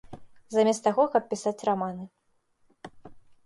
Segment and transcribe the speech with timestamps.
[0.55, 2.05] Замест таго, каб пісаць раманы.